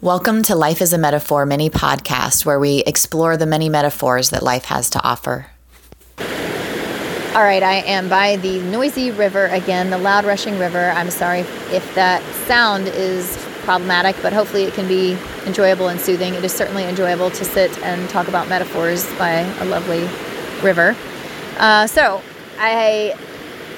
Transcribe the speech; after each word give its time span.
Welcome 0.00 0.44
to 0.44 0.54
Life 0.54 0.80
is 0.80 0.92
a 0.92 0.98
Metaphor 0.98 1.44
mini 1.44 1.70
podcast 1.70 2.46
where 2.46 2.60
we 2.60 2.84
explore 2.84 3.36
the 3.36 3.46
many 3.46 3.68
metaphors 3.68 4.30
that 4.30 4.44
life 4.44 4.66
has 4.66 4.90
to 4.90 5.02
offer. 5.02 5.48
All 6.20 7.42
right, 7.42 7.64
I 7.64 7.82
am 7.84 8.08
by 8.08 8.36
the 8.36 8.60
noisy 8.60 9.10
river 9.10 9.46
again, 9.46 9.90
the 9.90 9.98
loud 9.98 10.24
rushing 10.24 10.56
river. 10.56 10.90
I'm 10.90 11.10
sorry 11.10 11.40
if 11.40 11.96
that 11.96 12.22
sound 12.46 12.86
is 12.86 13.36
problematic, 13.64 14.14
but 14.22 14.32
hopefully 14.32 14.62
it 14.62 14.74
can 14.74 14.86
be 14.86 15.18
enjoyable 15.46 15.88
and 15.88 16.00
soothing. 16.00 16.34
It 16.34 16.44
is 16.44 16.52
certainly 16.52 16.84
enjoyable 16.84 17.30
to 17.32 17.44
sit 17.44 17.76
and 17.82 18.08
talk 18.08 18.28
about 18.28 18.48
metaphors 18.48 19.04
by 19.18 19.30
a 19.30 19.64
lovely 19.64 20.08
river. 20.62 20.94
Uh, 21.58 21.88
so, 21.88 22.22
I 22.56 23.16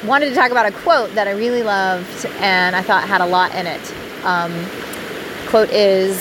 wanted 0.04 0.28
to 0.28 0.34
talk 0.34 0.50
about 0.50 0.66
a 0.66 0.72
quote 0.72 1.14
that 1.14 1.28
I 1.28 1.30
really 1.30 1.62
loved 1.62 2.26
and 2.40 2.76
I 2.76 2.82
thought 2.82 3.08
had 3.08 3.22
a 3.22 3.26
lot 3.26 3.54
in 3.54 3.66
it. 3.66 3.94
Um, 4.22 4.52
quote 5.50 5.70
is 5.70 6.16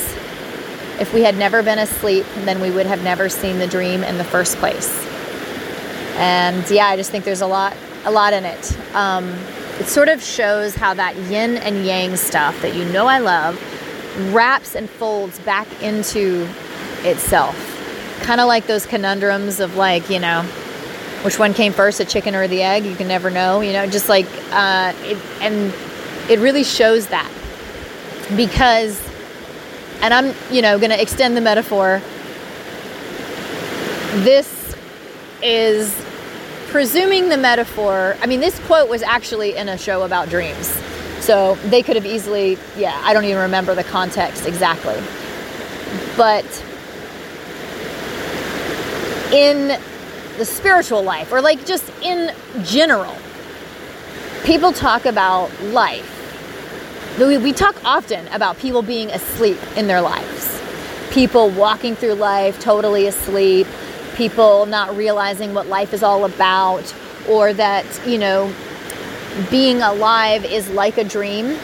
If 0.99 1.13
we 1.13 1.21
had 1.21 1.37
never 1.37 1.63
been 1.63 1.79
asleep, 1.79 2.25
then 2.45 2.59
we 2.59 2.71
would 2.71 2.87
have 2.87 3.03
never 3.03 3.29
seen 3.29 3.59
the 3.59 3.67
dream 3.67 4.03
in 4.03 4.17
the 4.17 4.23
first 4.23 4.57
place. 4.57 5.05
And 6.17 6.69
yeah, 6.69 6.87
I 6.87 6.97
just 6.97 7.11
think 7.11 7.23
there's 7.23 7.41
a 7.41 7.47
lot, 7.47 7.77
a 8.03 8.11
lot 8.11 8.33
in 8.33 8.43
it. 8.43 8.95
Um, 8.95 9.29
it 9.79 9.87
sort 9.87 10.09
of 10.09 10.21
shows 10.21 10.75
how 10.75 10.93
that 10.95 11.15
yin 11.15 11.55
and 11.57 11.85
yang 11.85 12.17
stuff 12.17 12.61
that 12.61 12.75
you 12.75 12.83
know 12.85 13.07
I 13.07 13.19
love 13.19 13.57
wraps 14.33 14.75
and 14.75 14.89
folds 14.89 15.39
back 15.39 15.67
into 15.81 16.47
itself. 17.03 17.55
Kind 18.23 18.41
of 18.41 18.47
like 18.47 18.67
those 18.67 18.85
conundrums 18.85 19.61
of 19.61 19.77
like, 19.77 20.09
you 20.09 20.19
know, 20.19 20.43
which 21.23 21.39
one 21.39 21.53
came 21.53 21.71
first, 21.71 21.99
the 21.99 22.05
chicken 22.05 22.35
or 22.35 22.47
the 22.47 22.61
egg? 22.61 22.83
You 22.83 22.95
can 22.95 23.07
never 23.07 23.29
know, 23.29 23.61
you 23.61 23.71
know, 23.71 23.87
just 23.87 24.09
like, 24.09 24.27
uh, 24.51 24.93
it, 25.03 25.17
and 25.41 25.73
it 26.29 26.39
really 26.39 26.63
shows 26.63 27.07
that 27.07 27.31
because 28.35 28.99
and 30.01 30.13
I'm, 30.13 30.33
you 30.51 30.61
know, 30.61 30.77
going 30.77 30.91
to 30.91 31.01
extend 31.01 31.35
the 31.35 31.41
metaphor. 31.41 32.01
This 34.23 34.75
is 35.41 35.93
presuming 36.67 37.29
the 37.29 37.37
metaphor. 37.37 38.17
I 38.21 38.25
mean, 38.27 38.39
this 38.39 38.59
quote 38.65 38.89
was 38.89 39.01
actually 39.01 39.55
in 39.55 39.69
a 39.69 39.77
show 39.77 40.03
about 40.03 40.29
dreams. 40.29 40.67
So 41.19 41.55
they 41.65 41.83
could 41.83 41.95
have 41.95 42.05
easily, 42.05 42.57
yeah, 42.77 42.99
I 43.03 43.13
don't 43.13 43.25
even 43.25 43.41
remember 43.41 43.75
the 43.75 43.83
context 43.83 44.45
exactly. 44.47 44.95
But 46.15 46.45
in 49.33 49.79
the 50.37 50.45
spiritual 50.45 51.03
life, 51.03 51.31
or 51.31 51.41
like 51.41 51.65
just 51.65 51.91
in 52.01 52.33
general, 52.63 53.15
people 54.43 54.71
talk 54.71 55.05
about 55.05 55.51
life 55.63 56.18
we, 57.27 57.37
we 57.37 57.51
talk 57.51 57.75
often 57.83 58.27
about 58.29 58.57
people 58.57 58.81
being 58.81 59.09
asleep 59.09 59.57
in 59.75 59.87
their 59.87 60.01
lives, 60.01 60.61
people 61.11 61.49
walking 61.49 61.95
through 61.95 62.13
life 62.13 62.59
totally 62.59 63.07
asleep, 63.07 63.67
people 64.15 64.65
not 64.65 64.95
realizing 64.95 65.53
what 65.53 65.67
life 65.67 65.93
is 65.93 66.03
all 66.03 66.25
about, 66.25 66.93
or 67.27 67.51
that, 67.53 67.85
you 68.07 68.17
know, 68.17 68.53
being 69.51 69.81
alive 69.81 70.45
is 70.45 70.69
like 70.69 70.97
a 70.97 71.03
dream, 71.03 71.57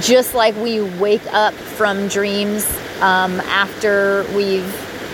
just 0.00 0.34
like 0.34 0.54
we 0.56 0.80
wake 0.98 1.26
up 1.32 1.54
from 1.54 2.08
dreams 2.08 2.66
um, 3.00 3.40
after 3.40 4.26
we've, 4.34 4.66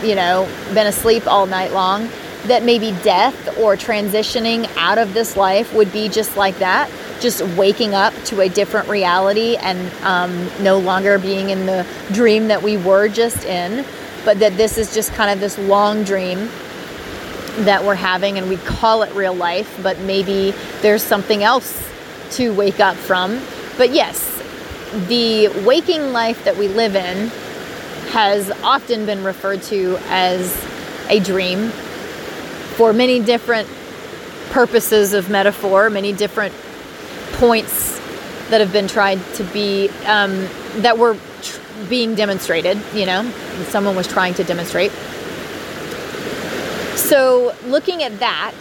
you 0.05 0.15
know, 0.15 0.49
been 0.75 0.87
asleep 0.87 1.27
all 1.27 1.47
night 1.47 1.73
long. 1.73 2.09
That 2.47 2.65
maybe 2.65 2.91
death 3.05 3.57
or 3.59 3.77
transitioning 3.77 4.69
out 4.77 4.99
of 4.99 5.15
this 5.15 5.37
life 5.37 5.73
would 5.75 5.93
be 5.93 6.09
just 6.09 6.37
like 6.37 6.59
that 6.59 6.91
just 7.23 7.43
waking 7.57 7.95
up 7.95 8.13
to 8.25 8.41
a 8.41 8.49
different 8.49 8.89
reality 8.89 9.57
and 9.57 9.93
um, 10.03 10.51
no 10.63 10.79
longer 10.79 11.19
being 11.19 11.51
in 11.51 11.67
the 11.67 11.87
dream 12.13 12.49
that 12.49 12.63
we 12.63 12.77
were 12.77 13.09
just 13.09 13.45
in, 13.45 13.85
but 14.25 14.39
that 14.41 14.57
this 14.57 14.77
is 14.77 14.93
just 14.93 15.13
kind 15.13 15.31
of 15.31 15.41
this 15.41 15.57
long 15.59 16.05
dream 16.05 16.49
that 17.65 17.85
we're 17.85 17.95
having 17.95 18.39
and 18.39 18.49
we 18.49 18.57
call 18.59 19.03
it 19.03 19.15
real 19.15 19.35
life, 19.35 19.79
but 19.83 19.99
maybe 20.01 20.53
there's 20.81 21.03
something 21.03 21.43
else 21.43 21.89
to 22.33 22.53
wake 22.55 22.81
up 22.81 22.97
from. 22.97 23.41
But 23.77 23.91
yes, 23.93 24.29
the 25.09 25.49
waking 25.65 26.13
life 26.13 26.45
that 26.45 26.57
we 26.57 26.69
live 26.69 26.97
in 26.97 27.29
has 28.11 28.51
often 28.63 29.07
been 29.07 29.23
referred 29.23 29.63
to 29.63 29.99
as 30.09 30.55
a 31.09 31.21
dream 31.21 31.71
for 32.77 32.93
many 32.93 33.21
different 33.21 33.69
purposes 34.51 35.13
of 35.13 35.31
metaphor, 35.31 35.89
many 35.89 36.13
different 36.13 36.55
points 37.43 37.99
that 38.51 38.61
have 38.61 38.73
been 38.73 38.87
tried 38.87 39.19
to 39.35 39.43
be 39.43 39.89
um, 40.07 40.47
that 40.77 40.97
were 40.97 41.17
tr- 41.43 41.61
being 41.89 42.15
demonstrated. 42.15 42.79
You 42.95 43.07
know, 43.07 43.29
someone 43.65 43.97
was 43.97 44.07
trying 44.07 44.35
to 44.35 44.45
demonstrate. 44.45 44.93
So 46.95 47.53
looking 47.67 48.05
at 48.05 48.21
that, 48.21 48.55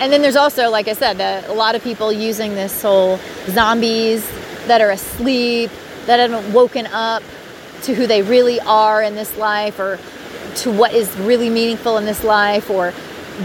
and 0.00 0.12
then 0.12 0.22
there's 0.22 0.34
also, 0.34 0.70
like 0.70 0.88
I 0.88 0.94
said, 0.94 1.20
a, 1.20 1.52
a 1.52 1.54
lot 1.54 1.76
of 1.76 1.84
people 1.84 2.12
using 2.12 2.56
this 2.56 2.82
whole 2.82 3.20
zombies 3.46 4.28
that 4.66 4.80
are 4.80 4.90
asleep, 4.90 5.70
that 6.06 6.18
haven't 6.18 6.52
woken 6.52 6.88
up 6.88 7.22
to 7.82 7.94
who 7.94 8.08
they 8.08 8.22
really 8.22 8.58
are 8.58 9.04
in 9.04 9.14
this 9.14 9.36
life, 9.38 9.78
or 9.78 10.00
to 10.56 10.72
what 10.72 10.92
is 10.92 11.16
really 11.18 11.48
meaningful 11.48 11.96
in 11.98 12.06
this 12.06 12.24
life, 12.24 12.70
or 12.70 12.92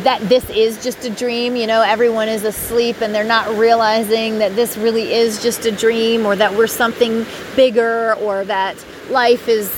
that 0.03 0.21
this 0.29 0.49
is 0.49 0.81
just 0.83 1.03
a 1.05 1.09
dream. 1.09 1.55
You 1.55 1.67
know, 1.67 1.81
everyone 1.81 2.29
is 2.29 2.43
asleep 2.43 3.01
and 3.01 3.13
they're 3.13 3.23
not 3.23 3.57
realizing 3.57 4.39
that 4.39 4.55
this 4.55 4.77
really 4.77 5.13
is 5.13 5.41
just 5.41 5.65
a 5.65 5.71
dream 5.71 6.25
or 6.25 6.35
that 6.35 6.53
we're 6.53 6.67
something 6.67 7.25
bigger 7.55 8.13
or 8.15 8.45
that 8.45 8.83
life 9.09 9.47
is 9.47 9.73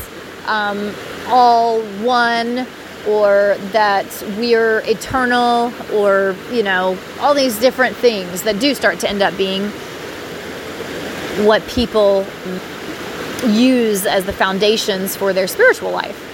um, 0.47 0.93
all 1.27 1.81
one 2.03 2.67
or 3.07 3.55
that 3.71 4.05
we're 4.37 4.79
eternal 4.81 5.73
or, 5.93 6.35
you 6.51 6.61
know, 6.61 6.97
all 7.19 7.33
these 7.33 7.57
different 7.59 7.95
things 7.95 8.43
that 8.43 8.59
do 8.59 8.75
start 8.75 8.99
to 8.99 9.09
end 9.09 9.21
up 9.21 9.35
being 9.37 9.63
what 11.47 11.65
people 11.67 12.25
use 13.47 14.05
as 14.05 14.25
the 14.25 14.33
foundations 14.33 15.15
for 15.15 15.33
their 15.33 15.47
spiritual 15.47 15.91
life. 15.91 16.27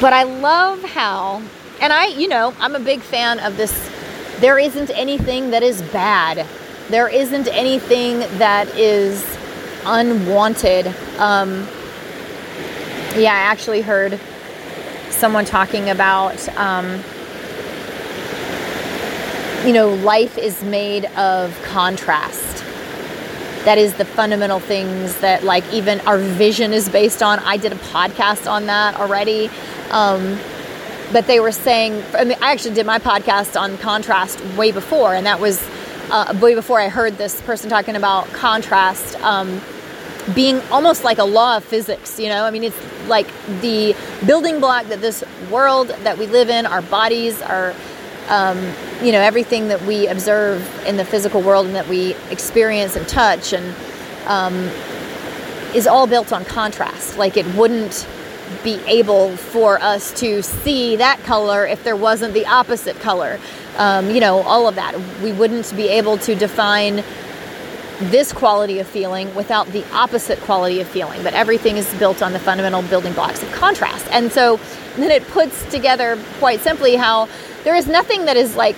But 0.00 0.12
I 0.12 0.22
love 0.22 0.82
how 0.84 1.42
and 1.80 1.92
I, 1.92 2.06
you 2.06 2.28
know, 2.28 2.54
I'm 2.60 2.74
a 2.74 2.80
big 2.80 3.00
fan 3.00 3.40
of 3.40 3.56
this. 3.56 3.90
There 4.38 4.58
isn't 4.58 4.90
anything 4.90 5.50
that 5.50 5.62
is 5.62 5.82
bad. 5.82 6.46
There 6.88 7.08
isn't 7.08 7.48
anything 7.48 8.20
that 8.38 8.68
is 8.76 9.24
unwanted. 9.84 10.86
Um, 11.18 11.66
yeah, 13.16 13.32
I 13.32 13.40
actually 13.40 13.82
heard 13.82 14.18
someone 15.10 15.44
talking 15.44 15.90
about, 15.90 16.48
um, 16.56 17.02
you 19.66 19.72
know, 19.72 19.94
life 19.94 20.38
is 20.38 20.62
made 20.62 21.04
of 21.16 21.60
contrast. 21.64 22.64
That 23.64 23.76
is 23.76 23.94
the 23.94 24.06
fundamental 24.06 24.58
things 24.58 25.18
that, 25.20 25.44
like, 25.44 25.70
even 25.72 26.00
our 26.02 26.18
vision 26.18 26.72
is 26.72 26.88
based 26.88 27.22
on. 27.22 27.40
I 27.40 27.58
did 27.58 27.72
a 27.72 27.76
podcast 27.76 28.50
on 28.50 28.66
that 28.66 28.96
already. 28.96 29.50
Um, 29.90 30.38
but 31.12 31.26
they 31.26 31.40
were 31.40 31.52
saying, 31.52 32.02
I, 32.14 32.24
mean, 32.24 32.38
I 32.40 32.52
actually 32.52 32.74
did 32.74 32.86
my 32.86 32.98
podcast 32.98 33.60
on 33.60 33.78
contrast 33.78 34.40
way 34.56 34.72
before, 34.72 35.14
and 35.14 35.26
that 35.26 35.40
was 35.40 35.62
uh, 36.10 36.36
way 36.40 36.54
before 36.54 36.80
I 36.80 36.88
heard 36.88 37.18
this 37.18 37.40
person 37.42 37.70
talking 37.70 37.96
about 37.96 38.26
contrast 38.28 39.20
um, 39.20 39.60
being 40.34 40.60
almost 40.70 41.04
like 41.04 41.18
a 41.18 41.24
law 41.24 41.56
of 41.56 41.64
physics. 41.64 42.18
You 42.18 42.28
know, 42.28 42.44
I 42.44 42.50
mean, 42.50 42.64
it's 42.64 43.08
like 43.08 43.26
the 43.60 43.96
building 44.26 44.60
block 44.60 44.86
that 44.86 45.00
this 45.00 45.24
world 45.50 45.88
that 46.02 46.18
we 46.18 46.26
live 46.26 46.48
in, 46.48 46.66
our 46.66 46.82
bodies, 46.82 47.40
our 47.42 47.74
um, 48.28 48.58
you 49.02 49.10
know, 49.10 49.20
everything 49.20 49.68
that 49.68 49.82
we 49.82 50.06
observe 50.06 50.86
in 50.86 50.96
the 50.96 51.04
physical 51.04 51.42
world 51.42 51.66
and 51.66 51.74
that 51.74 51.88
we 51.88 52.14
experience 52.30 52.94
and 52.94 53.08
touch, 53.08 53.52
and 53.52 53.74
um, 54.26 54.54
is 55.74 55.86
all 55.86 56.06
built 56.06 56.32
on 56.32 56.44
contrast. 56.44 57.18
Like 57.18 57.36
it 57.36 57.46
wouldn't 57.54 58.06
be 58.64 58.80
able 58.86 59.36
for 59.36 59.80
us 59.80 60.12
to 60.20 60.42
see 60.42 60.96
that 60.96 61.22
color 61.24 61.66
if 61.66 61.82
there 61.84 61.96
wasn't 61.96 62.34
the 62.34 62.46
opposite 62.46 62.98
color. 63.00 63.38
Um, 63.76 64.10
you 64.10 64.20
know, 64.20 64.40
all 64.42 64.68
of 64.68 64.74
that. 64.74 64.98
We 65.22 65.32
wouldn't 65.32 65.74
be 65.76 65.88
able 65.88 66.18
to 66.18 66.34
define 66.34 67.02
this 68.00 68.32
quality 68.32 68.78
of 68.78 68.86
feeling 68.86 69.32
without 69.34 69.66
the 69.68 69.84
opposite 69.92 70.40
quality 70.40 70.80
of 70.80 70.88
feeling. 70.88 71.22
But 71.22 71.34
everything 71.34 71.76
is 71.76 71.92
built 71.94 72.22
on 72.22 72.32
the 72.32 72.38
fundamental 72.38 72.82
building 72.82 73.12
blocks 73.12 73.42
of 73.42 73.52
contrast. 73.52 74.06
And 74.10 74.32
so 74.32 74.58
then 74.96 75.10
it 75.10 75.26
puts 75.28 75.70
together 75.70 76.18
quite 76.38 76.60
simply 76.60 76.96
how 76.96 77.28
there 77.64 77.74
is 77.74 77.86
nothing 77.86 78.24
that 78.24 78.36
is 78.36 78.56
like 78.56 78.76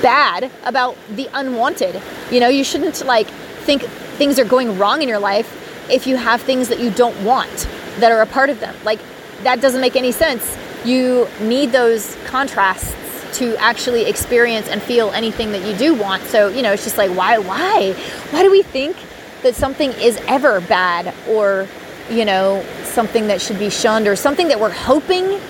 bad 0.00 0.50
about 0.64 0.96
the 1.10 1.28
unwanted. 1.34 2.00
You 2.30 2.40
know, 2.40 2.48
you 2.48 2.64
shouldn't 2.64 3.04
like 3.04 3.28
think 3.28 3.82
things 3.82 4.38
are 4.38 4.44
going 4.44 4.78
wrong 4.78 5.02
in 5.02 5.08
your 5.08 5.18
life 5.18 5.58
if 5.90 6.06
you 6.06 6.16
have 6.16 6.40
things 6.40 6.68
that 6.68 6.80
you 6.80 6.90
don't 6.90 7.22
want 7.24 7.68
that 7.98 8.12
are 8.12 8.22
a 8.22 8.26
part 8.26 8.50
of 8.50 8.60
them. 8.60 8.74
Like 8.84 9.00
that 9.42 9.60
doesn't 9.60 9.80
make 9.80 9.96
any 9.96 10.12
sense. 10.12 10.56
You 10.84 11.28
need 11.40 11.72
those 11.72 12.16
contrasts 12.26 12.94
to 13.38 13.56
actually 13.56 14.04
experience 14.04 14.68
and 14.68 14.82
feel 14.82 15.10
anything 15.10 15.52
that 15.52 15.62
you 15.62 15.76
do 15.76 15.94
want. 15.94 16.22
So, 16.24 16.48
you 16.48 16.62
know, 16.62 16.72
it's 16.72 16.84
just 16.84 16.98
like 16.98 17.10
why 17.10 17.38
why? 17.38 17.92
Why 18.30 18.42
do 18.42 18.50
we 18.50 18.62
think 18.62 18.96
that 19.42 19.54
something 19.54 19.90
is 19.92 20.18
ever 20.26 20.60
bad 20.60 21.14
or 21.28 21.66
you 22.10 22.24
know, 22.24 22.64
something 22.84 23.28
that 23.28 23.40
should 23.40 23.58
be 23.58 23.70
shunned 23.70 24.06
or 24.06 24.16
something 24.16 24.48
that 24.48 24.60
we're 24.60 24.70
hoping 24.70 25.40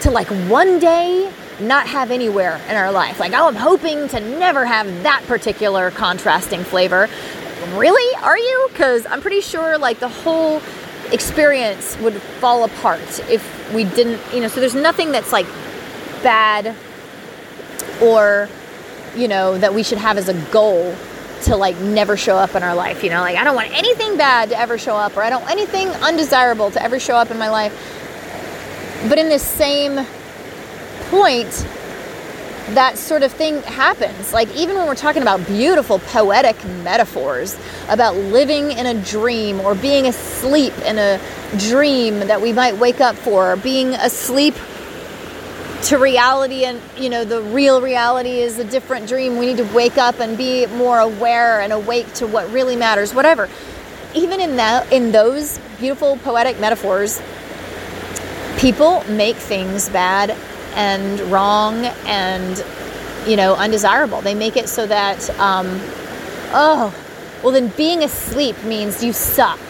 to 0.00 0.10
like 0.10 0.28
one 0.48 0.78
day 0.78 1.30
not 1.60 1.86
have 1.86 2.10
anywhere 2.10 2.60
in 2.68 2.76
our 2.76 2.90
life. 2.90 3.20
Like, 3.20 3.32
oh, 3.32 3.46
I'm 3.46 3.54
hoping 3.54 4.08
to 4.08 4.20
never 4.20 4.64
have 4.64 5.02
that 5.02 5.22
particular 5.26 5.90
contrasting 5.90 6.64
flavor. 6.64 7.08
Really? 7.74 8.16
Are 8.22 8.38
you? 8.38 8.68
Because 8.70 9.06
I'm 9.06 9.20
pretty 9.20 9.42
sure 9.42 9.78
like 9.78 10.00
the 10.00 10.08
whole 10.08 10.60
experience 11.12 11.98
would 11.98 12.14
fall 12.14 12.64
apart 12.64 13.20
if 13.28 13.72
we 13.74 13.84
didn't, 13.84 14.20
you 14.32 14.40
know, 14.40 14.48
so 14.48 14.60
there's 14.60 14.74
nothing 14.74 15.12
that's 15.12 15.32
like 15.32 15.46
bad 16.22 16.74
or, 18.02 18.48
you 19.16 19.28
know, 19.28 19.58
that 19.58 19.74
we 19.74 19.82
should 19.82 19.98
have 19.98 20.18
as 20.18 20.28
a 20.28 20.34
goal 20.50 20.94
to 21.42 21.56
like 21.56 21.76
never 21.78 22.16
show 22.16 22.36
up 22.36 22.54
in 22.54 22.62
our 22.62 22.74
life. 22.74 23.02
You 23.02 23.10
know, 23.10 23.20
like 23.20 23.36
I 23.36 23.44
don't 23.44 23.56
want 23.56 23.70
anything 23.72 24.16
bad 24.16 24.50
to 24.50 24.58
ever 24.58 24.78
show 24.78 24.96
up, 24.96 25.16
or 25.16 25.22
I 25.22 25.30
don't 25.30 25.42
want 25.42 25.52
anything 25.52 25.88
undesirable 25.88 26.70
to 26.72 26.82
ever 26.82 27.00
show 27.00 27.16
up 27.16 27.30
in 27.30 27.38
my 27.38 27.48
life. 27.48 27.72
But 29.08 29.18
in 29.18 29.28
this 29.28 29.42
same 29.42 30.06
point, 31.08 31.66
that 32.74 32.98
sort 32.98 33.22
of 33.22 33.32
thing 33.32 33.62
happens. 33.62 34.32
Like, 34.32 34.54
even 34.54 34.76
when 34.76 34.86
we're 34.86 34.94
talking 34.94 35.22
about 35.22 35.46
beautiful 35.46 35.98
poetic 35.98 36.62
metaphors 36.82 37.56
about 37.88 38.16
living 38.16 38.72
in 38.72 38.86
a 38.86 39.02
dream 39.02 39.60
or 39.60 39.74
being 39.74 40.06
asleep 40.06 40.76
in 40.84 40.98
a 40.98 41.20
dream 41.58 42.20
that 42.20 42.40
we 42.40 42.52
might 42.52 42.76
wake 42.76 43.00
up 43.00 43.16
for, 43.16 43.52
or 43.52 43.56
being 43.56 43.94
asleep 43.94 44.54
to 45.82 45.96
reality 45.96 46.64
and 46.64 46.78
you 46.98 47.08
know 47.08 47.24
the 47.24 47.40
real 47.40 47.80
reality 47.80 48.40
is 48.40 48.58
a 48.58 48.64
different 48.64 49.08
dream 49.08 49.38
we 49.38 49.46
need 49.46 49.56
to 49.56 49.64
wake 49.74 49.96
up 49.96 50.20
and 50.20 50.36
be 50.36 50.66
more 50.66 50.98
aware 50.98 51.62
and 51.62 51.72
awake 51.72 52.12
to 52.12 52.26
what 52.26 52.50
really 52.52 52.76
matters 52.76 53.14
whatever 53.14 53.48
even 54.14 54.40
in 54.40 54.56
that 54.56 54.92
in 54.92 55.10
those 55.10 55.58
beautiful 55.78 56.18
poetic 56.18 56.60
metaphors 56.60 57.22
people 58.58 59.02
make 59.08 59.36
things 59.36 59.88
bad 59.88 60.36
and 60.74 61.20
wrong 61.32 61.84
and 62.06 62.64
you 63.26 63.36
know 63.36 63.54
undesirable 63.54 64.20
they 64.20 64.34
make 64.34 64.56
it 64.56 64.68
so 64.68 64.86
that 64.86 65.28
um, 65.38 65.66
oh 66.52 66.94
well 67.42 67.52
then 67.52 67.68
being 67.76 68.02
asleep 68.02 68.56
means 68.64 69.02
you 69.02 69.12
suck 69.12 69.60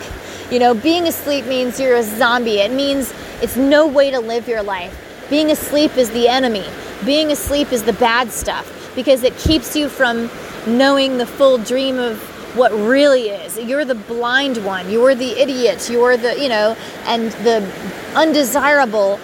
you 0.51 0.59
know 0.59 0.75
being 0.75 1.07
asleep 1.07 1.45
means 1.47 1.81
you're 1.81 1.97
a 1.97 2.03
zombie 2.03 2.59
it 2.59 2.73
means 2.73 3.13
it's 3.43 3.57
no 3.57 3.87
way 3.87 4.11
to 4.11 4.21
live 4.21 4.49
your 4.49 4.63
life 4.63 4.97
being 5.31 5.53
asleep 5.53 5.97
is 5.97 6.11
the 6.11 6.29
enemy. 6.29 6.65
Being 7.07 7.31
asleep 7.31 7.73
is 7.73 7.85
the 7.85 7.93
bad 7.95 8.33
stuff 8.33 8.93
because 8.97 9.23
it 9.23 9.37
keeps 9.39 9.77
you 9.77 9.89
from 9.89 10.29
knowing 10.67 11.19
the 11.19 11.25
full 11.25 11.57
dream 11.57 11.99
of 12.01 12.21
what 12.57 12.73
really 12.73 13.29
is. 13.29 13.57
You're 13.57 13.85
the 13.85 13.95
blind 13.95 14.63
one. 14.65 14.91
You're 14.91 15.15
the 15.15 15.41
idiot. 15.41 15.89
You're 15.89 16.17
the, 16.17 16.37
you 16.37 16.49
know, 16.49 16.77
and 17.05 17.31
the 17.45 17.65
undesirable 18.17 19.21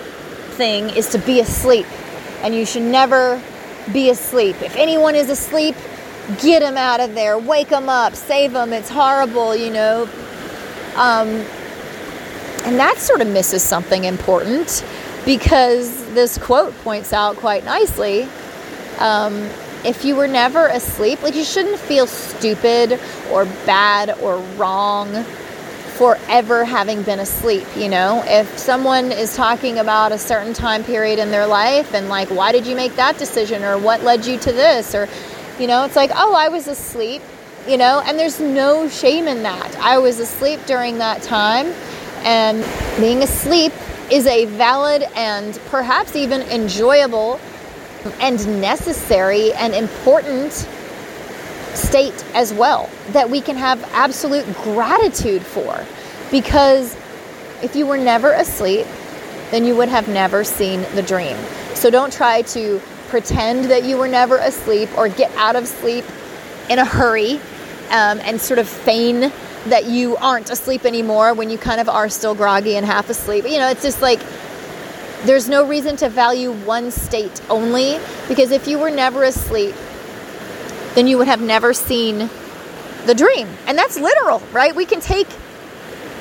thing 0.57 0.91
is 0.91 1.09
to 1.11 1.19
be 1.19 1.41
asleep. 1.41 1.87
And 2.43 2.55
you 2.55 2.67
should 2.67 2.83
never 2.83 3.41
be 3.93 4.11
asleep. 4.11 4.61
If 4.63 4.77
anyone 4.77 5.15
is 5.15 5.31
asleep, 5.31 5.77
get 6.41 6.61
them 6.61 6.77
out 6.77 7.01
of 7.01 7.15
there. 7.15 7.39
Wake 7.39 7.69
them 7.69 7.89
up. 7.89 8.15
Save 8.15 8.53
them. 8.53 8.73
It's 8.73 8.91
horrible, 8.91 9.55
you 9.55 9.71
know. 9.71 10.09
Um, 10.97 11.29
and 12.65 12.79
that 12.81 12.99
sort 12.99 13.21
of 13.21 13.29
misses 13.29 13.63
something 13.63 14.05
important 14.05 14.85
because 15.25 16.05
this 16.15 16.39
quote 16.39 16.73
points 16.79 17.13
out 17.13 17.37
quite 17.37 17.65
nicely 17.65 18.29
um, 18.99 19.35
if 19.85 20.05
you 20.05 20.17
were 20.17 20.27
never 20.27 20.67
asleep, 20.69 21.23
like 21.23 21.35
you 21.35 21.45
shouldn't 21.45 21.79
feel 21.79 22.07
stupid 22.07 22.99
or 23.31 23.45
bad 23.67 24.19
or 24.21 24.39
wrong 24.57 25.25
for 25.97 26.19
ever 26.29 26.65
having 26.65 27.03
been 27.03 27.21
asleep. 27.21 27.67
You 27.77 27.89
know, 27.89 28.23
if 28.27 28.59
someone 28.59 29.13
is 29.13 29.35
talking 29.35 29.79
about 29.79 30.13
a 30.13 30.19
certain 30.19 30.53
time 30.53 30.85
period 30.85 31.19
in 31.19 31.31
their 31.31 31.47
life 31.47 31.95
and 31.95 32.09
like, 32.09 32.29
why 32.29 32.53
did 32.53 32.67
you 32.67 32.77
make 32.77 32.95
that 32.97 33.19
decision 33.19 33.65
or 33.65 33.79
what 33.79 34.03
led 34.03 34.27
you 34.27 34.39
to 34.39 34.53
this 34.53 34.95
or, 34.95 35.09
you 35.59 35.67
know, 35.67 35.85
it's 35.85 35.97
like, 35.97 36.11
oh, 36.15 36.35
I 36.35 36.49
was 36.49 36.69
asleep, 36.69 37.23
you 37.67 37.79
know, 37.79 38.03
and 38.05 38.19
there's 38.19 38.41
no 38.41 38.89
shame 38.89 39.27
in 39.27 39.43
that. 39.45 39.75
I 39.77 39.99
was 39.99 40.21
asleep 40.21 40.61
during 40.67 40.99
that 40.99 41.23
time 41.23 41.67
and 42.25 42.65
being 43.01 43.23
asleep 43.23 43.73
is 44.11 44.27
a 44.27 44.45
valid 44.45 45.03
and 45.15 45.59
perhaps 45.71 46.15
even 46.15 46.43
enjoyable 46.43 47.41
and 48.21 48.61
necessary 48.61 49.53
and 49.55 49.75
important 49.75 50.69
state 51.77 52.25
as 52.35 52.53
well 52.53 52.91
that 53.11 53.31
we 53.31 53.41
can 53.41 53.57
have 53.57 53.83
absolute 53.93 54.47
gratitude 54.57 55.43
for. 55.43 55.85
Because 56.31 56.95
if 57.63 57.77
you 57.77 57.87
were 57.87 57.99
never 57.99 58.33
asleep, 58.33 58.87
then 59.51 59.65
you 59.65 59.77
would 59.77 59.89
have 59.89 60.09
never 60.09 60.45
seen 60.45 60.83
the 60.95 61.03
dream. 61.03 61.37
So 61.75 61.91
don't 61.91 62.13
try 62.13 62.43
to 62.43 62.81
pretend 63.09 63.67
that 63.67 63.85
you 63.85 63.97
were 63.97 64.09
never 64.09 64.39
asleep 64.39 64.89
or 64.99 65.09
get 65.09 65.31
out 65.37 65.57
of 65.57 65.69
sleep 65.69 66.05
in 66.69 66.79
a 66.79 66.85
hurry 66.85 67.35
um, 67.91 68.19
and 68.21 68.41
sort 68.41 68.59
of 68.59 68.69
feign 68.69 69.33
that 69.67 69.85
you 69.85 70.17
aren't 70.17 70.51
asleep 70.51 70.85
anymore 70.85 71.35
when 71.35 71.51
you 71.51 71.59
kind 71.59 71.81
of 71.81 71.89
are 71.89 72.09
still 72.09 72.35
groggy 72.35 72.77
and 72.77 72.87
half 72.87 73.11
asleep. 73.11 73.45
You 73.45 73.59
know, 73.59 73.69
it's 73.69 73.83
just 73.83 74.03
like 74.03 74.21
there's 75.25 75.49
no 75.49 75.67
reason 75.67 75.97
to 75.97 76.09
value 76.09 76.53
one 76.53 76.91
state 76.91 77.41
only 77.51 77.99
because 78.29 78.51
if 78.51 78.69
you 78.69 78.79
were 78.79 78.91
never 78.91 79.25
asleep, 79.25 79.75
then 80.97 81.07
you 81.07 81.17
would 81.19 81.29
have 81.29 81.41
never 81.41 81.73
seen 81.73 82.29
the 83.07 83.15
dream. 83.15 83.47
And 83.69 83.79
that's 83.79 83.97
literal, 83.97 84.41
right? 84.53 84.75
We 84.75 84.85
can 84.85 85.01
take 85.01 85.29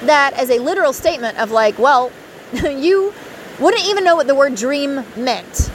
that 0.01 0.33
as 0.33 0.51
a 0.51 0.59
literal 0.59 0.93
statement 0.93 1.39
of 1.39 1.49
like, 1.49 1.79
well, 1.79 2.11
you 2.53 3.11
wouldn't 3.59 3.87
even 3.87 4.03
know 4.03 4.15
what 4.15 4.27
the 4.27 4.35
word 4.35 4.53
dream 4.53 5.03
meant 5.17 5.71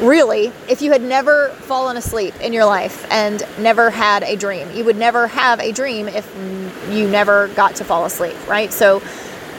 really, 0.00 0.52
if 0.68 0.82
you 0.82 0.92
had 0.92 1.02
never 1.02 1.50
fallen 1.50 1.96
asleep 1.96 2.34
in 2.40 2.52
your 2.52 2.64
life 2.64 3.06
and 3.10 3.46
never 3.58 3.90
had 3.90 4.22
a 4.22 4.36
dream, 4.36 4.70
you 4.72 4.84
would 4.84 4.96
never 4.96 5.26
have 5.26 5.60
a 5.60 5.72
dream 5.72 6.08
if 6.08 6.26
you 6.90 7.08
never 7.08 7.48
got 7.48 7.76
to 7.76 7.84
fall 7.84 8.04
asleep, 8.04 8.36
right? 8.48 8.72
So 8.72 9.02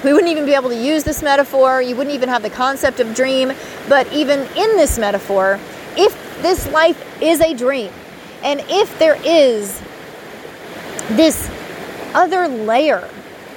we 0.03 0.13
wouldn't 0.13 0.31
even 0.31 0.45
be 0.45 0.53
able 0.53 0.69
to 0.69 0.75
use 0.75 1.03
this 1.03 1.21
metaphor. 1.21 1.81
You 1.81 1.95
wouldn't 1.95 2.15
even 2.15 2.29
have 2.29 2.41
the 2.41 2.49
concept 2.49 2.99
of 2.99 3.13
dream. 3.13 3.53
But 3.87 4.11
even 4.11 4.39
in 4.39 4.77
this 4.77 4.97
metaphor, 4.97 5.59
if 5.95 6.41
this 6.41 6.67
life 6.71 7.21
is 7.21 7.39
a 7.39 7.53
dream, 7.53 7.91
and 8.43 8.63
if 8.67 8.97
there 8.99 9.17
is 9.23 9.81
this 11.09 11.49
other 12.13 12.47
layer 12.47 13.07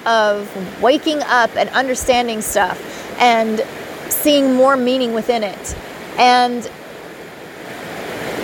of 0.06 0.82
waking 0.82 1.22
up 1.22 1.54
and 1.56 1.68
understanding 1.70 2.42
stuff 2.42 2.78
and 3.20 3.60
seeing 4.10 4.54
more 4.54 4.76
meaning 4.76 5.14
within 5.14 5.42
it, 5.42 5.76
and 6.18 6.70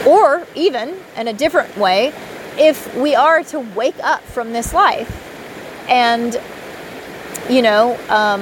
or 0.06 0.46
even 0.54 0.96
in 1.16 1.28
a 1.28 1.32
different 1.32 1.76
way, 1.76 2.12
if 2.58 2.94
we 2.96 3.14
are 3.14 3.42
to 3.44 3.60
wake 3.60 3.98
up 4.02 4.22
from 4.22 4.52
this 4.52 4.72
life 4.72 5.26
and, 5.88 6.40
you 7.48 7.62
know, 7.62 7.98
um, 8.08 8.40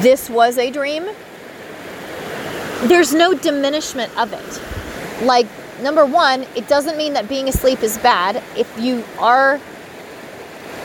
this 0.00 0.30
was 0.30 0.56
a 0.58 0.70
dream, 0.70 1.08
there's 2.82 3.12
no 3.12 3.34
diminishment 3.34 4.16
of 4.16 4.32
it. 4.32 5.24
Like, 5.24 5.46
number 5.82 6.04
one, 6.04 6.42
it 6.54 6.68
doesn't 6.68 6.96
mean 6.96 7.14
that 7.14 7.28
being 7.28 7.48
asleep 7.48 7.82
is 7.82 7.98
bad. 7.98 8.42
If 8.56 8.72
you 8.78 9.04
are 9.18 9.60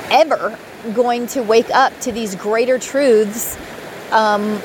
ever 0.10 0.58
going 0.94 1.28
to 1.28 1.42
wake 1.42 1.70
up 1.72 1.98
to 2.02 2.12
these 2.12 2.36
greater 2.36 2.78
truths, 2.78 3.58
um, 4.12 4.62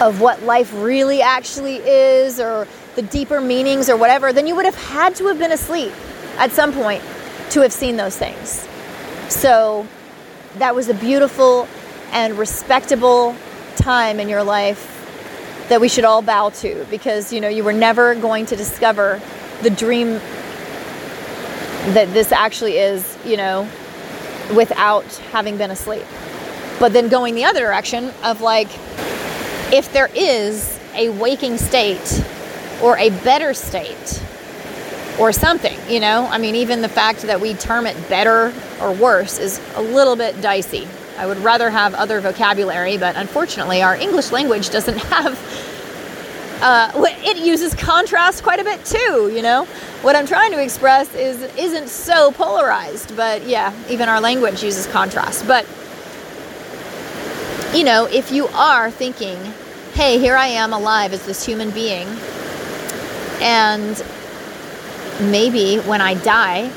of 0.00 0.20
what 0.20 0.42
life 0.42 0.72
really 0.74 1.20
actually 1.20 1.76
is 1.76 2.40
or 2.40 2.66
the 2.96 3.02
deeper 3.02 3.40
meanings 3.40 3.88
or 3.88 3.96
whatever, 3.96 4.32
then 4.32 4.46
you 4.46 4.56
would 4.56 4.64
have 4.64 4.74
had 4.74 5.14
to 5.16 5.26
have 5.26 5.38
been 5.38 5.52
asleep 5.52 5.92
at 6.38 6.50
some 6.50 6.72
point 6.72 7.02
to 7.50 7.60
have 7.60 7.72
seen 7.72 7.96
those 7.96 8.16
things. 8.16 8.66
So 9.28 9.86
that 10.56 10.74
was 10.74 10.88
a 10.88 10.94
beautiful 10.94 11.68
and 12.12 12.38
respectable 12.38 13.36
time 13.76 14.18
in 14.18 14.28
your 14.28 14.42
life 14.42 14.99
that 15.70 15.80
we 15.80 15.88
should 15.88 16.04
all 16.04 16.20
bow 16.20 16.50
to 16.50 16.84
because 16.90 17.32
you 17.32 17.40
know 17.40 17.48
you 17.48 17.64
were 17.64 17.72
never 17.72 18.14
going 18.14 18.44
to 18.46 18.56
discover 18.56 19.20
the 19.62 19.70
dream 19.70 20.20
that 21.94 22.12
this 22.12 22.30
actually 22.30 22.76
is, 22.76 23.16
you 23.24 23.36
know, 23.36 23.66
without 24.54 25.04
having 25.32 25.56
been 25.56 25.70
asleep. 25.70 26.04
But 26.78 26.92
then 26.92 27.08
going 27.08 27.34
the 27.34 27.44
other 27.44 27.60
direction 27.60 28.12
of 28.22 28.40
like 28.40 28.68
if 29.72 29.92
there 29.92 30.10
is 30.14 30.78
a 30.94 31.08
waking 31.10 31.56
state 31.56 32.24
or 32.82 32.96
a 32.98 33.10
better 33.22 33.54
state 33.54 34.22
or 35.18 35.32
something, 35.32 35.78
you 35.88 36.00
know, 36.00 36.26
I 36.30 36.38
mean, 36.38 36.54
even 36.56 36.82
the 36.82 36.88
fact 36.88 37.22
that 37.22 37.40
we 37.40 37.54
term 37.54 37.86
it 37.86 37.96
better 38.08 38.52
or 38.80 38.92
worse 38.92 39.38
is 39.38 39.60
a 39.76 39.82
little 39.82 40.16
bit 40.16 40.40
dicey. 40.40 40.88
I 41.20 41.26
would 41.26 41.36
rather 41.44 41.68
have 41.68 41.92
other 41.92 42.18
vocabulary, 42.22 42.96
but 42.96 43.14
unfortunately, 43.14 43.82
our 43.82 43.94
English 43.94 44.32
language 44.32 44.70
doesn't 44.70 44.96
have 45.12 45.38
uh, 46.62 46.90
it 46.96 47.36
uses 47.36 47.74
contrast 47.74 48.42
quite 48.42 48.58
a 48.58 48.64
bit 48.64 48.82
too. 48.86 49.30
You 49.30 49.42
know, 49.42 49.66
what 50.00 50.16
I'm 50.16 50.26
trying 50.26 50.50
to 50.52 50.62
express 50.62 51.14
is 51.14 51.42
isn't 51.58 51.90
so 51.90 52.32
polarized, 52.32 53.14
but 53.18 53.46
yeah, 53.46 53.70
even 53.90 54.08
our 54.08 54.18
language 54.18 54.62
uses 54.62 54.86
contrast. 54.86 55.46
But 55.46 55.66
you 57.74 57.84
know, 57.84 58.06
if 58.06 58.32
you 58.32 58.46
are 58.54 58.90
thinking, 58.90 59.36
"Hey, 59.92 60.18
here 60.18 60.36
I 60.36 60.46
am 60.46 60.72
alive 60.72 61.12
as 61.12 61.26
this 61.26 61.44
human 61.44 61.70
being," 61.70 62.08
and 63.42 64.02
maybe 65.20 65.80
when 65.80 66.00
I 66.00 66.14
die, 66.14 66.70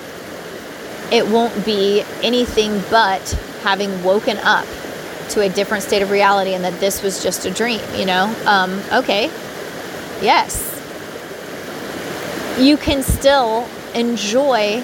it 1.13 1.25
won't 1.29 1.63
be 1.63 2.03
anything 2.21 2.83
but 2.89 3.37
having 3.63 4.03
woken 4.03 4.37
up 4.37 4.67
to 5.29 5.41
a 5.41 5.49
different 5.49 5.83
state 5.83 6.01
of 6.01 6.11
reality 6.11 6.53
and 6.53 6.63
that 6.63 6.79
this 6.79 7.01
was 7.01 7.23
just 7.23 7.45
a 7.45 7.51
dream, 7.51 7.81
you 7.95 8.05
know? 8.05 8.33
Um, 8.45 8.81
okay, 8.91 9.25
yes. 10.21 10.69
You 12.59 12.77
can 12.77 13.01
still 13.01 13.67
enjoy 13.95 14.83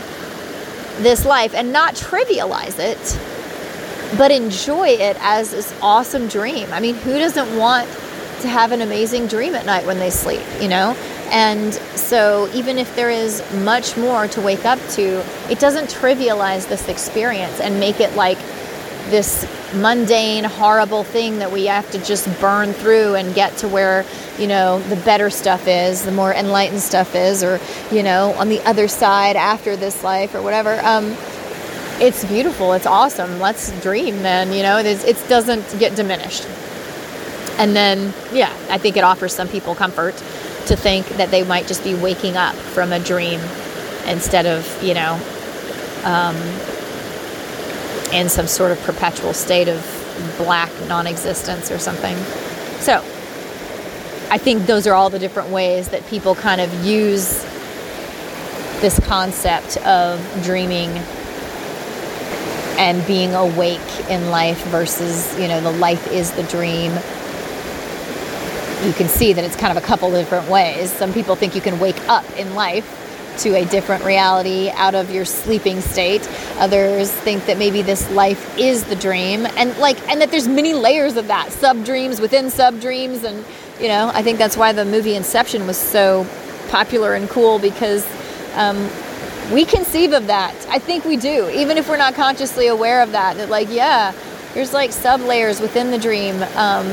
this 1.00 1.26
life 1.26 1.54
and 1.54 1.72
not 1.72 1.96
trivialize 1.96 2.80
it, 2.80 4.18
but 4.18 4.32
enjoy 4.32 4.90
it 4.90 5.18
as 5.20 5.52
this 5.52 5.78
awesome 5.82 6.28
dream. 6.28 6.72
I 6.72 6.80
mean, 6.80 6.96
who 6.96 7.20
doesn't 7.20 7.58
want 7.58 7.88
to 8.42 8.48
have 8.48 8.72
an 8.72 8.82
amazing 8.82 9.28
dream 9.28 9.54
at 9.56 9.66
night 9.66 9.86
when 9.86 10.00
they 10.00 10.10
sleep, 10.10 10.42
you 10.62 10.68
know? 10.68 10.96
And 11.32 11.74
so, 11.96 12.50
even 12.56 12.80
if 12.80 12.96
there 12.96 13.12
is 13.12 13.44
much 13.54 13.96
more 13.98 14.28
to 14.30 14.42
wake 14.42 14.66
up 14.66 14.80
to, 14.92 15.24
it 15.52 15.60
doesn't 15.60 15.90
trivialize 15.90 16.68
this 16.68 16.88
experience 16.88 17.60
and 17.60 17.80
make 17.80 18.00
it 18.00 18.16
like 18.16 18.40
this 19.10 19.48
mundane, 19.74 20.44
horrible 20.44 21.04
thing 21.04 21.40
that 21.40 21.52
we 21.52 21.66
have 21.66 21.90
to 21.92 22.04
just 22.04 22.28
burn 22.40 22.74
through 22.74 23.16
and 23.16 23.36
get 23.36 23.56
to 23.58 23.68
where, 23.68 24.06
you 24.38 24.48
know, 24.48 24.80
the 24.84 24.96
better 24.98 25.30
stuff 25.30 25.68
is, 25.68 26.04
the 26.06 26.12
more 26.12 26.34
enlightened 26.34 26.82
stuff 26.82 27.16
is, 27.16 27.44
or, 27.44 27.60
you 27.92 28.04
know, 28.04 28.34
on 28.34 28.50
the 28.50 28.60
other 28.68 28.88
side 28.88 29.36
after 29.36 29.76
this 29.76 30.04
life 30.04 30.34
or 30.36 30.42
whatever. 30.42 30.80
Um, 30.84 31.16
it's 32.02 32.24
beautiful. 32.26 32.74
It's 32.74 32.86
awesome. 32.86 33.40
Let's 33.40 33.72
dream 33.82 34.24
then, 34.24 34.54
you 34.54 34.64
know, 34.64 34.78
it, 34.78 34.86
it 34.86 35.26
doesn't 35.28 35.80
get 35.80 35.96
diminished. 35.96 36.48
And 37.58 37.76
then, 37.76 38.14
yeah, 38.32 38.56
I 38.70 38.78
think 38.78 38.96
it 38.96 39.04
offers 39.04 39.34
some 39.34 39.50
people 39.50 39.76
comfort 39.76 40.16
to 40.68 40.76
think 40.78 41.08
that 41.18 41.30
they 41.30 41.44
might 41.44 41.68
just 41.68 41.84
be 41.84 41.94
waking 41.94 42.38
up 42.38 42.56
from 42.56 42.94
a 42.94 43.00
dream 43.00 43.42
instead 44.08 44.46
of, 44.46 44.82
you 44.82 44.94
know, 44.94 45.20
um, 46.06 46.36
in 48.14 48.30
some 48.30 48.48
sort 48.48 48.72
of 48.72 48.80
perpetual 48.82 49.34
state 49.34 49.68
of 49.68 49.82
black 50.38 50.72
non 50.88 51.08
existence 51.08 51.72
or 51.72 51.80
something. 51.80 52.16
So, 52.80 53.04
I 54.32 54.38
think 54.38 54.66
those 54.68 54.86
are 54.86 54.94
all 54.94 55.10
the 55.10 55.20
different 55.20 55.50
ways 55.50 55.90
that 55.90 56.06
people 56.08 56.36
kind 56.36 56.62
of 56.62 56.86
use 56.86 57.44
this 58.82 59.00
concept 59.00 59.78
of 59.78 60.20
dreaming 60.44 60.90
and 62.78 63.06
being 63.08 63.34
awake 63.34 63.82
in 64.10 64.30
life 64.30 64.64
versus, 64.68 65.38
you 65.38 65.48
know, 65.48 65.60
the 65.60 65.72
life 65.72 66.12
is 66.12 66.32
the 66.32 66.44
dream. 66.44 66.92
You 68.86 68.94
can 68.94 69.10
see 69.10 69.34
that 69.34 69.44
it's 69.44 69.56
kind 69.56 69.76
of 69.76 69.84
a 69.84 69.86
couple 69.86 70.10
different 70.12 70.48
ways. 70.48 70.92
Some 70.92 71.12
people 71.12 71.36
think 71.36 71.56
you 71.56 71.62
can 71.62 71.80
wake 71.80 72.00
up 72.08 72.24
in 72.38 72.56
life 72.56 72.96
to 73.40 73.56
a 73.56 73.66
different 73.66 74.06
reality 74.06 74.70
out 74.74 74.96
of 74.96 75.12
your 75.12 75.26
sleeping 75.26 75.82
state. 75.82 76.26
Others 76.60 77.12
think 77.12 77.46
that 77.46 77.58
maybe 77.58 77.82
this 77.82 78.10
life 78.12 78.58
is 78.58 78.84
the 78.84 78.96
dream 78.96 79.46
and 79.58 79.76
like 79.78 79.98
and 80.10 80.22
that 80.22 80.30
there's 80.32 80.48
many 80.48 80.74
layers 80.74 81.16
of 81.16 81.28
that, 81.28 81.52
sub 81.52 81.86
dreams 81.86 82.20
within 82.20 82.50
sub 82.50 82.80
dreams 82.80 83.24
and 83.24 83.46
you 83.80 83.88
know, 83.88 84.12
I 84.14 84.22
think 84.24 84.38
that's 84.38 84.58
why 84.58 84.74
the 84.74 84.84
movie 84.84 85.16
Inception 85.16 85.66
was 85.66 85.78
so 85.78 86.28
popular 86.70 87.14
and 87.14 87.30
cool 87.30 87.60
because 87.60 88.06
um, 88.56 88.90
we 89.52 89.66
conceive 89.66 90.14
of 90.14 90.28
that. 90.28 90.54
I 90.70 90.80
think 90.80 91.06
we 91.06 91.18
do, 91.18 91.50
even 91.50 91.78
if 91.78 91.90
we're 91.90 91.98
not 91.98 92.14
consciously 92.14 92.68
aware 92.68 93.02
of 93.02 93.14
that. 93.14 93.38
That 93.38 93.50
like, 93.50 93.70
yeah, 93.72 94.14
there's 94.54 94.74
like 94.74 94.92
sub 94.92 95.22
layers 95.22 95.60
within 95.60 95.92
the 95.92 95.98
dream. 95.98 96.36
Um, 96.56 96.88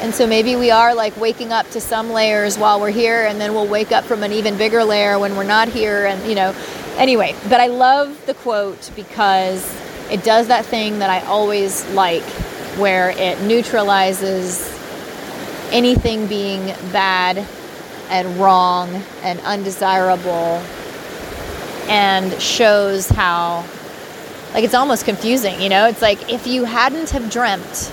and 0.00 0.14
so 0.14 0.26
maybe 0.26 0.54
we 0.56 0.70
are 0.70 0.94
like 0.94 1.16
waking 1.16 1.52
up 1.52 1.68
to 1.70 1.80
some 1.80 2.10
layers 2.10 2.58
while 2.58 2.80
we're 2.80 2.90
here, 2.90 3.26
and 3.26 3.40
then 3.40 3.54
we'll 3.54 3.66
wake 3.66 3.90
up 3.92 4.04
from 4.04 4.22
an 4.22 4.32
even 4.32 4.56
bigger 4.56 4.84
layer 4.84 5.18
when 5.18 5.36
we're 5.36 5.44
not 5.44 5.68
here. 5.68 6.06
And, 6.06 6.28
you 6.28 6.34
know, 6.34 6.54
anyway, 6.98 7.34
but 7.48 7.60
I 7.60 7.68
love 7.68 8.26
the 8.26 8.34
quote 8.34 8.90
because 8.96 9.62
it 10.10 10.22
does 10.24 10.48
that 10.48 10.66
thing 10.66 10.98
that 10.98 11.10
I 11.10 11.24
always 11.26 11.84
like 11.90 12.22
where 12.78 13.10
it 13.10 13.40
neutralizes 13.42 14.70
anything 15.72 16.26
being 16.26 16.66
bad 16.92 17.46
and 18.10 18.36
wrong 18.38 19.02
and 19.22 19.40
undesirable 19.40 20.62
and 21.88 22.40
shows 22.40 23.08
how 23.08 23.64
like 24.52 24.62
it's 24.62 24.74
almost 24.74 25.04
confusing 25.04 25.60
you 25.60 25.68
know 25.68 25.86
it's 25.86 26.02
like 26.02 26.32
if 26.32 26.46
you 26.46 26.64
hadn't 26.64 27.10
have 27.10 27.30
dreamt 27.30 27.90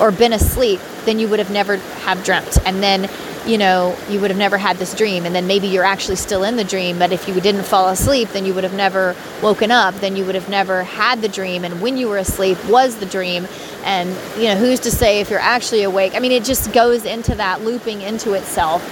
or 0.00 0.10
been 0.10 0.32
asleep, 0.32 0.80
then 1.04 1.18
you 1.18 1.28
would 1.28 1.38
have 1.38 1.50
never 1.50 1.76
have 1.76 2.24
dreamt. 2.24 2.58
And 2.64 2.82
then, 2.82 3.08
you 3.48 3.56
know, 3.56 3.96
you 4.10 4.20
would 4.20 4.30
have 4.30 4.38
never 4.38 4.58
had 4.58 4.76
this 4.76 4.94
dream. 4.94 5.24
And 5.24 5.34
then 5.34 5.46
maybe 5.46 5.68
you're 5.68 5.84
actually 5.84 6.16
still 6.16 6.44
in 6.44 6.56
the 6.56 6.64
dream. 6.64 6.98
But 6.98 7.12
if 7.12 7.26
you 7.26 7.40
didn't 7.40 7.64
fall 7.64 7.88
asleep, 7.88 8.28
then 8.28 8.44
you 8.44 8.52
would 8.52 8.62
have 8.62 8.74
never 8.74 9.16
woken 9.42 9.70
up. 9.70 9.94
Then 9.94 10.16
you 10.16 10.26
would 10.26 10.34
have 10.34 10.50
never 10.50 10.82
had 10.82 11.22
the 11.22 11.28
dream. 11.28 11.64
And 11.64 11.80
when 11.80 11.96
you 11.96 12.08
were 12.08 12.18
asleep 12.18 12.62
was 12.66 12.96
the 12.96 13.06
dream. 13.06 13.48
And, 13.84 14.10
you 14.36 14.48
know, 14.48 14.56
who's 14.56 14.80
to 14.80 14.90
say 14.90 15.20
if 15.20 15.30
you're 15.30 15.40
actually 15.40 15.82
awake? 15.82 16.14
I 16.14 16.18
mean, 16.18 16.32
it 16.32 16.44
just 16.44 16.72
goes 16.72 17.06
into 17.06 17.34
that 17.36 17.62
looping 17.62 18.02
into 18.02 18.34
itself. 18.34 18.82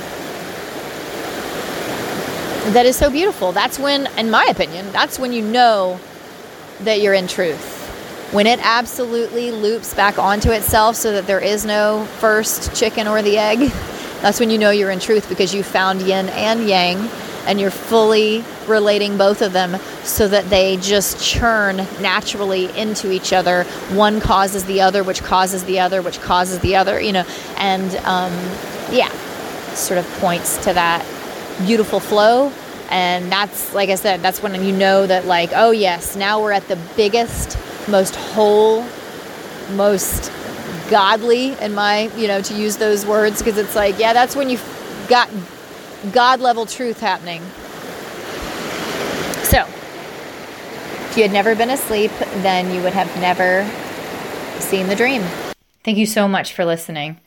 That 2.73 2.87
is 2.87 2.97
so 2.97 3.11
beautiful. 3.11 3.53
That's 3.53 3.79
when, 3.79 4.07
in 4.17 4.31
my 4.31 4.47
opinion, 4.47 4.91
that's 4.91 5.19
when 5.19 5.35
you 5.35 5.43
know 5.43 6.01
that 6.81 7.01
you're 7.01 7.15
in 7.15 7.29
truth 7.29 7.75
when 8.33 8.47
it 8.47 8.59
absolutely 8.61 9.53
loops 9.53 9.95
back 9.95 10.19
onto 10.19 10.51
itself 10.51 10.97
so 10.97 11.13
that 11.13 11.29
there 11.29 11.39
is 11.39 11.65
no 11.65 12.05
first 12.19 12.75
chicken 12.75 13.07
or 13.07 13.23
the 13.23 13.39
egg, 13.39 13.71
that's 14.27 14.41
when 14.41 14.51
you 14.51 14.59
know 14.59 14.71
you're 14.71 14.91
in 14.91 14.99
truth 14.99 15.29
because 15.29 15.55
you 15.55 15.63
found 15.63 16.03
yin 16.03 16.29
and 16.31 16.69
yang 16.69 16.97
and 17.47 17.61
you're 17.61 17.71
fully 17.71 18.43
relating 18.67 19.17
both 19.17 19.41
of 19.41 19.53
them 19.53 19.81
so 20.03 20.27
that 20.27 20.51
they 20.51 20.77
just 20.79 21.23
churn 21.23 21.77
naturally 22.01 22.65
into 22.77 23.13
each 23.13 23.33
other. 23.33 23.63
One 23.93 24.21
causes 24.21 24.65
the 24.65 24.81
other, 24.81 25.05
which 25.05 25.23
causes 25.23 25.63
the 25.63 25.79
other, 25.79 26.03
which 26.03 26.21
causes 26.21 26.59
the 26.59 26.75
other, 26.75 27.01
you 27.01 27.13
know, 27.13 27.25
and 27.57 27.95
um, 27.99 28.33
yeah, 28.91 29.13
sort 29.75 30.01
of 30.01 30.11
points 30.19 30.57
to 30.65 30.73
that 30.73 31.07
beautiful 31.65 32.01
flow. 32.01 32.51
And 32.91 33.31
that's, 33.31 33.75
like 33.75 33.91
I 33.91 33.95
said, 33.95 34.23
that's 34.23 34.43
when 34.43 34.61
you 34.61 34.73
know 34.73 35.07
that, 35.07 35.27
like, 35.27 35.51
oh, 35.55 35.71
yes, 35.71 36.17
now 36.17 36.43
we're 36.43 36.51
at 36.51 36.67
the 36.67 36.79
biggest 36.97 37.57
most 37.89 38.17
whole, 38.17 38.85
most 39.77 40.33
godly 40.91 41.53
in 41.61 41.75
my, 41.75 42.11
you 42.17 42.29
know, 42.29 42.41
to 42.43 42.55
use 42.55 42.77
those 42.77 43.05
words 43.07 43.41
because 43.43 43.59
it's 43.59 43.75
like, 43.75 43.99
yeah, 43.99 44.13
that's 44.13 44.37
when 44.37 44.49
you've 44.49 45.07
got 45.09 45.31
God 46.13 46.41
level 46.41 46.67
truth 46.67 47.01
happening. 47.01 47.43
So, 49.45 49.67
if 51.11 51.17
you 51.17 51.23
had 51.23 51.33
never 51.33 51.55
been 51.55 51.71
asleep, 51.71 52.13
then 52.43 52.75
you 52.75 52.83
would 52.83 52.93
have 52.93 53.15
never 53.21 53.69
seen 54.61 54.89
the 54.89 54.97
dream. 54.97 55.23
Thank 55.85 55.99
you 55.99 56.07
so 56.07 56.27
much 56.27 56.53
for 56.53 56.65
listening. 56.65 57.21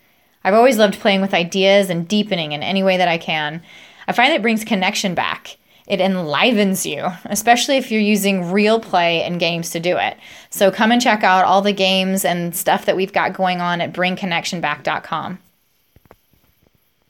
I've 0.43 0.53
always 0.53 0.77
loved 0.77 0.99
playing 0.99 1.21
with 1.21 1.33
ideas 1.33 1.89
and 1.89 2.07
deepening 2.07 2.51
in 2.51 2.63
any 2.63 2.83
way 2.83 2.97
that 2.97 3.07
I 3.07 3.17
can. 3.17 3.61
I 4.07 4.13
find 4.13 4.33
it 4.33 4.41
brings 4.41 4.63
connection 4.63 5.15
back 5.15 5.57
it 5.89 5.99
enlivens 5.99 6.85
you, 6.85 7.07
especially 7.25 7.77
if 7.77 7.91
you're 7.91 7.99
using 7.99 8.51
real 8.51 8.79
play 8.79 9.23
and 9.23 9.39
games 9.39 9.71
to 9.71 9.79
do 9.79 9.97
it. 9.97 10.17
So 10.51 10.71
come 10.71 10.91
and 10.91 11.01
check 11.01 11.23
out 11.23 11.45
all 11.45 11.61
the 11.61 11.73
games 11.73 12.23
and 12.23 12.55
stuff 12.55 12.85
that 12.85 12.95
we've 12.95 13.11
got 13.11 13.33
going 13.33 13.59
on 13.59 13.81
at 13.81 13.91
bringconnectionback.com. 13.91 15.39